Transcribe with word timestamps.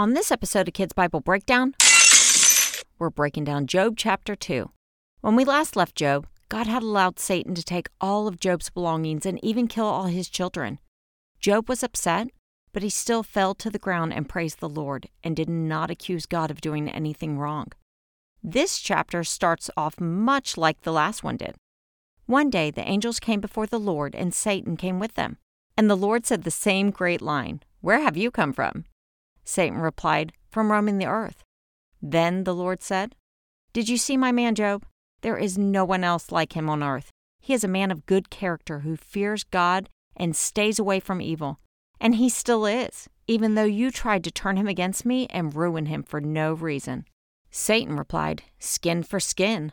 On 0.00 0.14
this 0.14 0.32
episode 0.32 0.66
of 0.66 0.72
Kids 0.72 0.94
Bible 0.94 1.20
Breakdown, 1.20 1.74
we're 2.98 3.10
breaking 3.10 3.44
down 3.44 3.66
Job 3.66 3.98
chapter 3.98 4.34
2. 4.34 4.70
When 5.20 5.36
we 5.36 5.44
last 5.44 5.76
left 5.76 5.94
Job, 5.94 6.26
God 6.48 6.66
had 6.66 6.82
allowed 6.82 7.18
Satan 7.18 7.54
to 7.54 7.62
take 7.62 7.90
all 8.00 8.26
of 8.26 8.40
Job's 8.40 8.70
belongings 8.70 9.26
and 9.26 9.38
even 9.44 9.68
kill 9.68 9.84
all 9.84 10.06
his 10.06 10.30
children. 10.30 10.78
Job 11.38 11.68
was 11.68 11.82
upset, 11.82 12.28
but 12.72 12.82
he 12.82 12.88
still 12.88 13.22
fell 13.22 13.54
to 13.56 13.68
the 13.68 13.78
ground 13.78 14.14
and 14.14 14.26
praised 14.26 14.60
the 14.60 14.70
Lord 14.70 15.10
and 15.22 15.36
did 15.36 15.50
not 15.50 15.90
accuse 15.90 16.24
God 16.24 16.50
of 16.50 16.62
doing 16.62 16.88
anything 16.88 17.36
wrong. 17.36 17.66
This 18.42 18.78
chapter 18.78 19.22
starts 19.22 19.68
off 19.76 20.00
much 20.00 20.56
like 20.56 20.80
the 20.80 20.92
last 20.92 21.22
one 21.22 21.36
did. 21.36 21.56
One 22.24 22.48
day 22.48 22.70
the 22.70 22.88
angels 22.88 23.20
came 23.20 23.42
before 23.42 23.66
the 23.66 23.78
Lord, 23.78 24.14
and 24.14 24.32
Satan 24.32 24.78
came 24.78 24.98
with 24.98 25.12
them. 25.12 25.36
And 25.76 25.90
the 25.90 25.94
Lord 25.94 26.24
said 26.24 26.44
the 26.44 26.50
same 26.50 26.90
great 26.90 27.20
line 27.20 27.60
Where 27.82 28.00
have 28.00 28.16
you 28.16 28.30
come 28.30 28.54
from? 28.54 28.86
Satan 29.50 29.78
replied, 29.78 30.32
From 30.48 30.70
roaming 30.70 30.98
the 30.98 31.06
earth. 31.06 31.42
Then 32.00 32.44
the 32.44 32.54
Lord 32.54 32.82
said, 32.82 33.16
Did 33.72 33.88
you 33.88 33.96
see 33.96 34.16
my 34.16 34.30
man 34.30 34.54
Job? 34.54 34.86
There 35.22 35.36
is 35.36 35.58
no 35.58 35.84
one 35.84 36.04
else 36.04 36.30
like 36.30 36.52
him 36.52 36.70
on 36.70 36.84
earth. 36.84 37.10
He 37.40 37.52
is 37.52 37.64
a 37.64 37.68
man 37.68 37.90
of 37.90 38.06
good 38.06 38.30
character 38.30 38.80
who 38.80 38.96
fears 38.96 39.42
God 39.42 39.88
and 40.16 40.36
stays 40.36 40.78
away 40.78 41.00
from 41.00 41.20
evil. 41.20 41.58
And 42.00 42.14
he 42.14 42.28
still 42.28 42.64
is, 42.64 43.08
even 43.26 43.56
though 43.56 43.64
you 43.64 43.90
tried 43.90 44.22
to 44.22 44.30
turn 44.30 44.56
him 44.56 44.68
against 44.68 45.04
me 45.04 45.26
and 45.30 45.54
ruin 45.54 45.86
him 45.86 46.04
for 46.04 46.20
no 46.20 46.52
reason. 46.52 47.04
Satan 47.50 47.96
replied, 47.96 48.44
Skin 48.60 49.02
for 49.02 49.18
skin. 49.18 49.72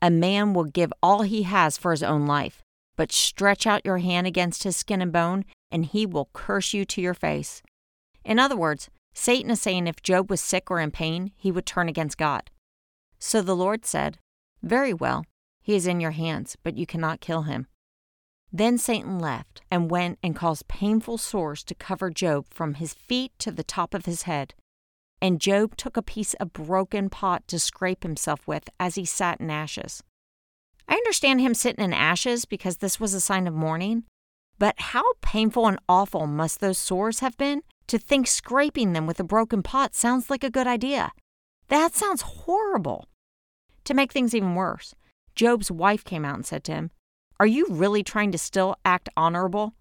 A 0.00 0.10
man 0.10 0.54
will 0.54 0.64
give 0.64 0.94
all 1.02 1.22
he 1.22 1.42
has 1.42 1.76
for 1.76 1.90
his 1.90 2.02
own 2.02 2.26
life, 2.26 2.62
but 2.96 3.12
stretch 3.12 3.66
out 3.66 3.84
your 3.84 3.98
hand 3.98 4.26
against 4.26 4.62
his 4.62 4.78
skin 4.78 5.02
and 5.02 5.12
bone, 5.12 5.44
and 5.70 5.84
he 5.84 6.06
will 6.06 6.30
curse 6.32 6.72
you 6.72 6.86
to 6.86 7.02
your 7.02 7.12
face. 7.12 7.62
In 8.24 8.38
other 8.38 8.56
words, 8.56 8.88
Satan 9.14 9.50
is 9.50 9.60
saying 9.60 9.86
if 9.86 10.02
Job 10.02 10.30
was 10.30 10.40
sick 10.40 10.70
or 10.70 10.80
in 10.80 10.90
pain, 10.90 11.32
he 11.36 11.50
would 11.50 11.66
turn 11.66 11.88
against 11.88 12.18
God. 12.18 12.50
So 13.18 13.42
the 13.42 13.56
Lord 13.56 13.84
said, 13.84 14.18
Very 14.62 14.94
well, 14.94 15.24
he 15.60 15.74
is 15.74 15.86
in 15.86 16.00
your 16.00 16.12
hands, 16.12 16.56
but 16.62 16.76
you 16.76 16.86
cannot 16.86 17.20
kill 17.20 17.42
him. 17.42 17.66
Then 18.52 18.78
Satan 18.78 19.18
left 19.18 19.60
and 19.70 19.90
went 19.90 20.18
and 20.22 20.34
caused 20.34 20.68
painful 20.68 21.18
sores 21.18 21.62
to 21.64 21.74
cover 21.74 22.10
Job 22.10 22.46
from 22.50 22.74
his 22.74 22.94
feet 22.94 23.32
to 23.38 23.52
the 23.52 23.62
top 23.62 23.94
of 23.94 24.06
his 24.06 24.22
head. 24.22 24.54
And 25.22 25.40
Job 25.40 25.76
took 25.76 25.96
a 25.96 26.02
piece 26.02 26.34
of 26.34 26.52
broken 26.52 27.10
pot 27.10 27.46
to 27.48 27.58
scrape 27.58 28.02
himself 28.02 28.48
with 28.48 28.68
as 28.80 28.94
he 28.94 29.04
sat 29.04 29.40
in 29.40 29.50
ashes. 29.50 30.02
I 30.88 30.94
understand 30.94 31.40
him 31.40 31.54
sitting 31.54 31.84
in 31.84 31.92
ashes 31.92 32.44
because 32.44 32.78
this 32.78 32.98
was 32.98 33.14
a 33.14 33.20
sign 33.20 33.46
of 33.46 33.54
mourning, 33.54 34.04
but 34.58 34.74
how 34.78 35.04
painful 35.20 35.68
and 35.68 35.78
awful 35.88 36.26
must 36.26 36.60
those 36.60 36.78
sores 36.78 37.20
have 37.20 37.36
been? 37.36 37.62
To 37.90 37.98
think 37.98 38.28
scraping 38.28 38.92
them 38.92 39.04
with 39.08 39.18
a 39.18 39.24
broken 39.24 39.64
pot 39.64 39.96
sounds 39.96 40.30
like 40.30 40.44
a 40.44 40.48
good 40.50 40.68
idea. 40.68 41.10
That 41.66 41.92
sounds 41.92 42.22
horrible. 42.22 43.08
To 43.82 43.94
make 43.94 44.12
things 44.12 44.32
even 44.32 44.54
worse, 44.54 44.94
Job's 45.34 45.72
wife 45.72 46.04
came 46.04 46.24
out 46.24 46.36
and 46.36 46.46
said 46.46 46.62
to 46.64 46.72
him, 46.72 46.92
Are 47.40 47.48
you 47.48 47.66
really 47.68 48.04
trying 48.04 48.30
to 48.30 48.38
still 48.38 48.76
act 48.84 49.08
honorable? 49.16 49.74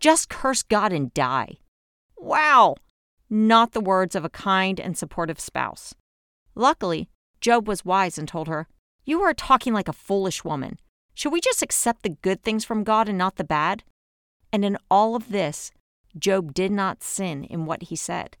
Just 0.00 0.28
curse 0.28 0.64
God 0.64 0.92
and 0.92 1.14
die. 1.14 1.58
Wow! 2.18 2.74
Not 3.30 3.74
the 3.74 3.80
words 3.80 4.16
of 4.16 4.24
a 4.24 4.28
kind 4.28 4.80
and 4.80 4.98
supportive 4.98 5.38
spouse. 5.38 5.94
Luckily, 6.56 7.08
Job 7.40 7.68
was 7.68 7.84
wise 7.84 8.18
and 8.18 8.26
told 8.26 8.48
her, 8.48 8.66
You 9.04 9.22
are 9.22 9.34
talking 9.34 9.72
like 9.72 9.86
a 9.86 9.92
foolish 9.92 10.42
woman. 10.42 10.80
Should 11.14 11.32
we 11.32 11.40
just 11.40 11.62
accept 11.62 12.02
the 12.02 12.16
good 12.22 12.42
things 12.42 12.64
from 12.64 12.82
God 12.82 13.08
and 13.08 13.16
not 13.16 13.36
the 13.36 13.44
bad? 13.44 13.84
And 14.52 14.64
in 14.64 14.78
all 14.90 15.14
of 15.14 15.28
this, 15.28 15.70
Job 16.18 16.54
did 16.54 16.70
not 16.72 17.02
sin 17.02 17.44
in 17.44 17.66
what 17.66 17.84
he 17.84 17.96
said. 17.96 18.36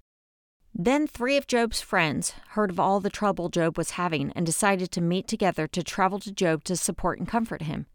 Then 0.74 1.06
three 1.06 1.36
of 1.36 1.46
Job's 1.46 1.80
friends 1.80 2.34
heard 2.50 2.70
of 2.70 2.80
all 2.80 3.00
the 3.00 3.10
trouble 3.10 3.48
Job 3.48 3.76
was 3.76 3.92
having 3.92 4.32
and 4.32 4.46
decided 4.46 4.90
to 4.92 5.00
meet 5.00 5.28
together 5.28 5.66
to 5.68 5.82
travel 5.82 6.18
to 6.20 6.32
Job 6.32 6.64
to 6.64 6.76
support 6.76 7.18
and 7.18 7.28
comfort 7.28 7.62
him. 7.62 7.86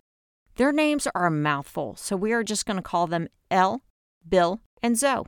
Their 0.57 0.71
names 0.71 1.07
are 1.13 1.25
a 1.25 1.31
mouthful, 1.31 1.95
so 1.95 2.15
we 2.15 2.33
are 2.33 2.43
just 2.43 2.65
going 2.65 2.77
to 2.77 2.83
call 2.83 3.07
them 3.07 3.29
El, 3.49 3.81
Bill, 4.27 4.61
and 4.81 4.97
Zoe. 4.97 5.25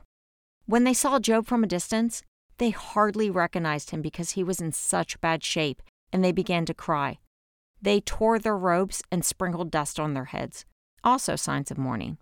When 0.66 0.84
they 0.84 0.94
saw 0.94 1.18
Job 1.18 1.46
from 1.46 1.64
a 1.64 1.68
distance, 1.68 2.22
they 2.58 2.70
hardly 2.70 3.30
recognized 3.30 3.90
him 3.90 4.02
because 4.02 4.32
he 4.32 4.44
was 4.44 4.60
in 4.60 4.72
such 4.72 5.20
bad 5.20 5.42
shape, 5.42 5.82
and 6.12 6.22
they 6.22 6.32
began 6.32 6.64
to 6.66 6.74
cry. 6.74 7.18
They 7.82 8.00
tore 8.00 8.38
their 8.38 8.56
robes 8.56 9.02
and 9.10 9.24
sprinkled 9.24 9.70
dust 9.70 9.98
on 9.98 10.14
their 10.14 10.26
heads, 10.26 10.64
also 11.02 11.36
signs 11.36 11.70
of 11.70 11.78
mourning. 11.78 12.18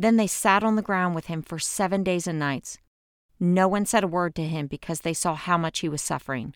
Then 0.00 0.16
they 0.16 0.26
sat 0.26 0.64
on 0.64 0.76
the 0.76 0.82
ground 0.82 1.14
with 1.14 1.26
him 1.26 1.42
for 1.42 1.58
seven 1.58 2.02
days 2.02 2.26
and 2.26 2.38
nights. 2.38 2.78
No 3.38 3.68
one 3.68 3.84
said 3.84 4.02
a 4.02 4.08
word 4.08 4.34
to 4.36 4.48
him 4.48 4.66
because 4.66 5.00
they 5.00 5.12
saw 5.12 5.34
how 5.34 5.58
much 5.58 5.80
he 5.80 5.90
was 5.90 6.00
suffering. 6.00 6.54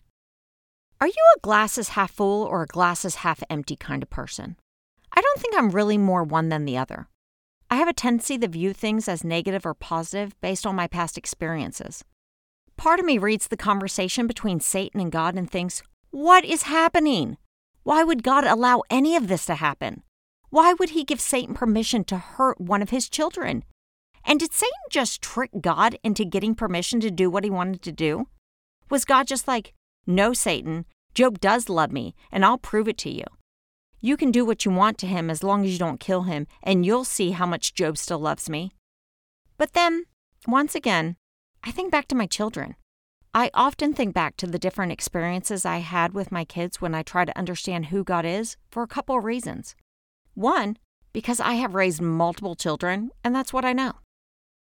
Are 0.99 1.05
you 1.05 1.33
a 1.35 1.39
glasses 1.41 1.89
half 1.89 2.09
full 2.09 2.43
or 2.43 2.63
a 2.63 2.67
glasses 2.67 3.17
half 3.17 3.43
empty 3.47 3.75
kind 3.75 4.01
of 4.01 4.09
person? 4.09 4.55
I 5.15 5.21
don't 5.21 5.39
think 5.39 5.53
I'm 5.55 5.69
really 5.69 5.99
more 5.99 6.23
one 6.23 6.49
than 6.49 6.65
the 6.65 6.75
other. 6.75 7.07
I 7.69 7.75
have 7.75 7.87
a 7.87 7.93
tendency 7.93 8.39
to 8.39 8.47
view 8.47 8.73
things 8.73 9.07
as 9.07 9.23
negative 9.23 9.63
or 9.63 9.75
positive 9.75 10.33
based 10.41 10.65
on 10.65 10.75
my 10.75 10.87
past 10.87 11.15
experiences. 11.15 12.03
Part 12.77 12.99
of 12.99 13.05
me 13.05 13.19
reads 13.19 13.47
the 13.47 13.57
conversation 13.57 14.25
between 14.25 14.59
Satan 14.59 14.99
and 14.99 15.11
God 15.11 15.35
and 15.35 15.47
thinks, 15.47 15.83
What 16.09 16.45
is 16.45 16.63
happening? 16.63 17.37
Why 17.83 18.03
would 18.03 18.23
God 18.23 18.43
allow 18.43 18.81
any 18.89 19.15
of 19.15 19.27
this 19.27 19.45
to 19.45 19.53
happen? 19.53 20.01
Why 20.55 20.71
would 20.71 20.91
he 20.91 21.03
give 21.03 21.19
Satan 21.19 21.53
permission 21.53 22.05
to 22.05 22.15
hurt 22.15 22.61
one 22.61 22.81
of 22.81 22.89
his 22.89 23.09
children? 23.09 23.65
And 24.23 24.39
did 24.39 24.53
Satan 24.53 24.71
just 24.89 25.21
trick 25.21 25.49
God 25.59 25.97
into 26.01 26.23
getting 26.23 26.55
permission 26.55 27.01
to 27.01 27.11
do 27.11 27.29
what 27.29 27.43
he 27.43 27.49
wanted 27.49 27.81
to 27.81 27.91
do? 27.91 28.29
Was 28.89 29.03
God 29.03 29.27
just 29.27 29.49
like, 29.49 29.73
No, 30.07 30.31
Satan, 30.31 30.85
Job 31.13 31.41
does 31.41 31.67
love 31.67 31.91
me, 31.91 32.15
and 32.31 32.45
I'll 32.45 32.57
prove 32.57 32.87
it 32.87 32.97
to 32.99 33.09
you. 33.09 33.25
You 33.99 34.15
can 34.15 34.31
do 34.31 34.45
what 34.45 34.63
you 34.63 34.71
want 34.71 34.97
to 34.99 35.07
him 35.07 35.29
as 35.29 35.43
long 35.43 35.65
as 35.65 35.73
you 35.73 35.77
don't 35.77 35.99
kill 35.99 36.21
him, 36.21 36.47
and 36.63 36.85
you'll 36.85 37.03
see 37.03 37.31
how 37.31 37.45
much 37.45 37.73
Job 37.73 37.97
still 37.97 38.19
loves 38.19 38.49
me. 38.49 38.71
But 39.57 39.73
then, 39.73 40.05
once 40.47 40.73
again, 40.73 41.17
I 41.65 41.71
think 41.71 41.91
back 41.91 42.07
to 42.07 42.15
my 42.15 42.27
children. 42.27 42.77
I 43.33 43.51
often 43.53 43.93
think 43.93 44.13
back 44.13 44.37
to 44.37 44.47
the 44.47 44.57
different 44.57 44.93
experiences 44.93 45.65
I 45.65 45.79
had 45.79 46.13
with 46.13 46.31
my 46.31 46.45
kids 46.45 46.79
when 46.79 46.95
I 46.95 47.03
try 47.03 47.25
to 47.25 47.37
understand 47.37 47.87
who 47.87 48.05
God 48.05 48.23
is 48.23 48.55
for 48.69 48.83
a 48.83 48.87
couple 48.87 49.17
of 49.17 49.25
reasons. 49.25 49.75
One, 50.35 50.77
because 51.13 51.39
I 51.39 51.53
have 51.53 51.75
raised 51.75 52.01
multiple 52.01 52.55
children, 52.55 53.11
and 53.23 53.33
that's 53.33 53.53
what 53.53 53.65
I 53.65 53.73
know. 53.73 53.93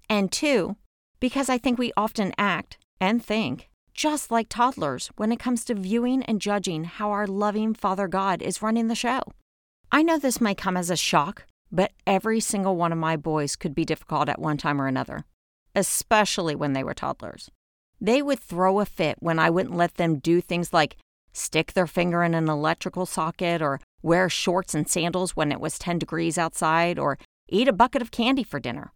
And 0.08 0.32
two, 0.32 0.76
because 1.20 1.48
I 1.48 1.58
think 1.58 1.78
we 1.78 1.92
often 1.96 2.32
act 2.38 2.78
and 3.00 3.22
think 3.22 3.68
just 3.92 4.30
like 4.30 4.48
toddlers 4.48 5.10
when 5.16 5.32
it 5.32 5.40
comes 5.40 5.64
to 5.64 5.74
viewing 5.74 6.22
and 6.24 6.40
judging 6.40 6.84
how 6.84 7.10
our 7.10 7.26
loving 7.26 7.74
Father 7.74 8.06
God 8.06 8.42
is 8.42 8.62
running 8.62 8.88
the 8.88 8.94
show. 8.94 9.20
I 9.90 10.02
know 10.02 10.18
this 10.18 10.40
may 10.40 10.54
come 10.54 10.76
as 10.76 10.90
a 10.90 10.96
shock, 10.96 11.46
but 11.72 11.92
every 12.06 12.40
single 12.40 12.76
one 12.76 12.92
of 12.92 12.98
my 12.98 13.16
boys 13.16 13.56
could 13.56 13.74
be 13.74 13.84
difficult 13.84 14.28
at 14.28 14.38
one 14.38 14.58
time 14.58 14.80
or 14.80 14.86
another, 14.86 15.24
especially 15.74 16.54
when 16.54 16.74
they 16.74 16.84
were 16.84 16.94
toddlers. 16.94 17.50
They 18.00 18.20
would 18.20 18.38
throw 18.38 18.80
a 18.80 18.86
fit 18.86 19.16
when 19.20 19.38
I 19.38 19.50
wouldn't 19.50 19.76
let 19.76 19.94
them 19.94 20.18
do 20.18 20.40
things 20.40 20.72
like 20.72 20.96
stick 21.36 21.72
their 21.72 21.86
finger 21.86 22.22
in 22.22 22.34
an 22.34 22.48
electrical 22.48 23.06
socket 23.06 23.60
or 23.62 23.80
wear 24.02 24.28
shorts 24.28 24.74
and 24.74 24.88
sandals 24.88 25.36
when 25.36 25.52
it 25.52 25.60
was 25.60 25.78
10 25.78 25.98
degrees 25.98 26.38
outside, 26.38 26.98
or 26.98 27.18
eat 27.48 27.68
a 27.68 27.72
bucket 27.72 28.02
of 28.02 28.10
candy 28.10 28.42
for 28.42 28.60
dinner. 28.60 28.92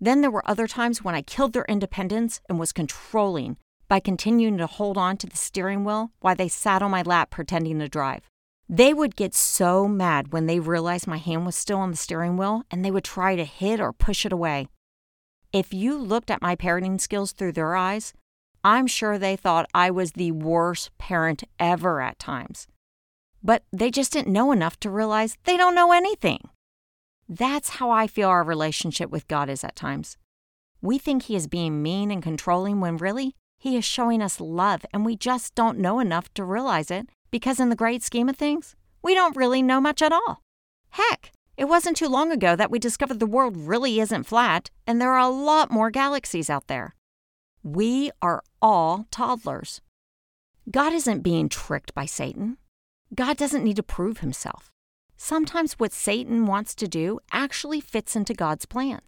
Then 0.00 0.20
there 0.20 0.30
were 0.30 0.48
other 0.48 0.66
times 0.66 1.04
when 1.04 1.14
I 1.14 1.22
killed 1.22 1.52
their 1.52 1.64
independence 1.68 2.40
and 2.48 2.58
was 2.58 2.72
controlling 2.72 3.56
by 3.88 4.00
continuing 4.00 4.56
to 4.58 4.66
hold 4.66 4.96
on 4.96 5.16
to 5.18 5.26
the 5.26 5.36
steering 5.36 5.84
wheel 5.84 6.10
while 6.20 6.34
they 6.34 6.48
sat 6.48 6.82
on 6.82 6.90
my 6.90 7.02
lap 7.02 7.30
pretending 7.30 7.78
to 7.78 7.88
drive. 7.88 8.28
They 8.68 8.94
would 8.94 9.16
get 9.16 9.34
so 9.34 9.86
mad 9.86 10.32
when 10.32 10.46
they 10.46 10.58
realized 10.58 11.06
my 11.06 11.18
hand 11.18 11.44
was 11.44 11.56
still 11.56 11.78
on 11.78 11.90
the 11.90 11.96
steering 11.96 12.36
wheel 12.36 12.62
and 12.70 12.84
they 12.84 12.90
would 12.90 13.04
try 13.04 13.36
to 13.36 13.44
hit 13.44 13.80
or 13.80 13.92
push 13.92 14.24
it 14.24 14.32
away. 14.32 14.66
If 15.52 15.74
you 15.74 15.98
looked 15.98 16.30
at 16.30 16.40
my 16.40 16.56
parenting 16.56 16.98
skills 16.98 17.32
through 17.32 17.52
their 17.52 17.76
eyes, 17.76 18.14
I'm 18.64 18.86
sure 18.86 19.18
they 19.18 19.36
thought 19.36 19.70
I 19.74 19.90
was 19.90 20.12
the 20.12 20.32
worst 20.32 20.96
parent 20.98 21.44
ever 21.58 22.00
at 22.00 22.18
times 22.18 22.66
but 23.42 23.64
they 23.72 23.90
just 23.90 24.12
didn't 24.12 24.32
know 24.32 24.52
enough 24.52 24.78
to 24.80 24.90
realize 24.90 25.36
they 25.44 25.56
don't 25.56 25.74
know 25.74 25.92
anything. 25.92 26.48
That's 27.28 27.70
how 27.70 27.90
I 27.90 28.06
feel 28.06 28.28
our 28.28 28.44
relationship 28.44 29.10
with 29.10 29.28
God 29.28 29.48
is 29.48 29.64
at 29.64 29.76
times. 29.76 30.16
We 30.80 30.98
think 30.98 31.24
He 31.24 31.36
is 31.36 31.46
being 31.46 31.82
mean 31.82 32.10
and 32.10 32.22
controlling 32.22 32.80
when 32.80 32.96
really 32.96 33.34
He 33.58 33.76
is 33.76 33.84
showing 33.84 34.22
us 34.22 34.40
love 34.40 34.84
and 34.92 35.04
we 35.04 35.16
just 35.16 35.54
don't 35.54 35.78
know 35.78 35.98
enough 35.98 36.32
to 36.34 36.44
realize 36.44 36.90
it 36.90 37.08
because, 37.30 37.58
in 37.58 37.70
the 37.70 37.76
great 37.76 38.02
scheme 38.02 38.28
of 38.28 38.36
things, 38.36 38.76
we 39.02 39.14
don't 39.14 39.36
really 39.36 39.62
know 39.62 39.80
much 39.80 40.02
at 40.02 40.12
all. 40.12 40.42
Heck, 40.90 41.32
it 41.56 41.64
wasn't 41.64 41.96
too 41.96 42.08
long 42.08 42.30
ago 42.30 42.54
that 42.56 42.70
we 42.70 42.78
discovered 42.78 43.20
the 43.20 43.26
world 43.26 43.56
really 43.56 43.98
isn't 44.00 44.24
flat 44.24 44.70
and 44.86 45.00
there 45.00 45.12
are 45.12 45.18
a 45.18 45.28
lot 45.28 45.70
more 45.70 45.90
galaxies 45.90 46.50
out 46.50 46.66
there. 46.66 46.94
We 47.62 48.10
are 48.20 48.42
all 48.60 49.06
toddlers. 49.10 49.80
God 50.70 50.92
isn't 50.92 51.22
being 51.22 51.48
tricked 51.48 51.94
by 51.94 52.06
Satan. 52.06 52.58
God 53.14 53.36
doesn't 53.36 53.62
need 53.62 53.76
to 53.76 53.82
prove 53.82 54.18
himself. 54.18 54.70
Sometimes 55.16 55.74
what 55.74 55.92
Satan 55.92 56.46
wants 56.46 56.74
to 56.74 56.88
do 56.88 57.20
actually 57.30 57.80
fits 57.80 58.16
into 58.16 58.34
God's 58.34 58.66
plans. 58.66 59.02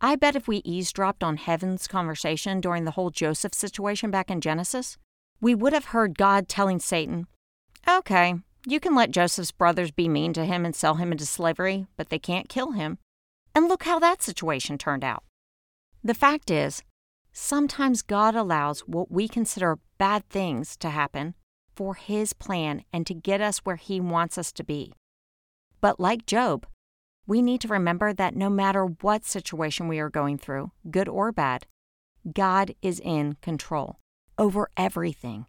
I 0.00 0.14
bet 0.14 0.36
if 0.36 0.46
we 0.46 0.58
eavesdropped 0.58 1.24
on 1.24 1.36
heaven's 1.36 1.86
conversation 1.88 2.60
during 2.60 2.84
the 2.84 2.92
whole 2.92 3.10
Joseph 3.10 3.54
situation 3.54 4.10
back 4.10 4.30
in 4.30 4.40
Genesis, 4.40 4.96
we 5.40 5.54
would 5.54 5.72
have 5.72 5.86
heard 5.86 6.16
God 6.16 6.48
telling 6.48 6.78
Satan, 6.78 7.26
Okay, 7.88 8.34
you 8.66 8.78
can 8.78 8.94
let 8.94 9.10
Joseph's 9.10 9.50
brothers 9.50 9.90
be 9.90 10.08
mean 10.08 10.32
to 10.34 10.44
him 10.44 10.64
and 10.64 10.76
sell 10.76 10.94
him 10.94 11.12
into 11.12 11.26
slavery, 11.26 11.86
but 11.96 12.10
they 12.10 12.18
can't 12.18 12.48
kill 12.48 12.72
him. 12.72 12.98
And 13.54 13.68
look 13.68 13.82
how 13.82 13.98
that 13.98 14.22
situation 14.22 14.78
turned 14.78 15.02
out. 15.02 15.24
The 16.04 16.14
fact 16.14 16.50
is, 16.50 16.82
sometimes 17.32 18.02
God 18.02 18.34
allows 18.34 18.80
what 18.80 19.10
we 19.10 19.28
consider 19.28 19.78
bad 19.98 20.28
things 20.28 20.76
to 20.78 20.90
happen 20.90 21.34
for 21.74 21.94
His 21.94 22.32
plan 22.32 22.84
and 22.92 23.06
to 23.06 23.14
get 23.14 23.40
us 23.40 23.58
where 23.58 23.76
He 23.76 24.00
wants 24.00 24.36
us 24.36 24.52
to 24.52 24.64
be. 24.64 24.92
But 25.80 25.98
like 25.98 26.26
Job, 26.26 26.66
we 27.26 27.42
need 27.42 27.60
to 27.62 27.68
remember 27.68 28.12
that 28.12 28.34
no 28.34 28.50
matter 28.50 28.84
what 28.84 29.24
situation 29.24 29.88
we 29.88 29.98
are 29.98 30.10
going 30.10 30.38
through, 30.38 30.72
good 30.90 31.08
or 31.08 31.32
bad, 31.32 31.66
God 32.32 32.74
is 32.82 33.00
in 33.00 33.36
control 33.40 33.98
over 34.36 34.68
everything. 34.76 35.46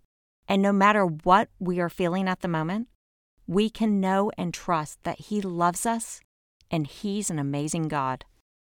And 0.47 0.61
no 0.61 0.71
matter 0.71 1.05
what 1.05 1.49
we 1.59 1.79
are 1.79 1.89
feeling 1.89 2.27
at 2.27 2.41
the 2.41 2.47
moment, 2.47 2.87
we 3.47 3.69
can 3.69 3.99
know 3.99 4.31
and 4.37 4.53
trust 4.53 5.03
that 5.03 5.19
He 5.19 5.41
loves 5.41 5.85
us 5.85 6.21
and 6.69 6.87
He's 6.87 7.29
an 7.29 7.39
amazing 7.39 7.87
God. 7.87 8.25